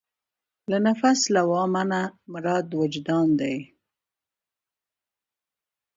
له 0.71 0.77
نفس 0.87 1.19
لوامه 1.35 1.83
نه 1.91 2.01
مراد 2.31 2.67
وجدان 2.79 3.27
دی. 3.39 3.55